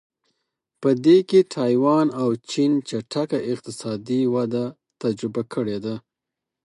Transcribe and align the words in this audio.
په 0.81 0.89
دې 1.05 1.17
کې 1.29 1.39
تایوان 1.55 2.07
او 2.21 2.29
چین 2.51 2.71
چټکه 2.89 3.39
اقتصادي 3.53 4.21
وده 4.35 4.65
تجربه 5.01 5.41
کړې 5.53 5.77
ده. 5.85 5.95